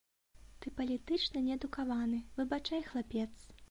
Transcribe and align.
Ты 0.63 0.71
палітычна 0.79 1.45
неадукаваны, 1.51 2.25
выбачай, 2.41 2.81
хлапец. 2.93 3.33